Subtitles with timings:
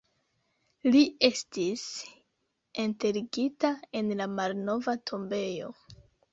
[0.95, 1.83] Li estis
[2.85, 3.73] enterigita
[4.03, 5.73] en la malnova tombejo.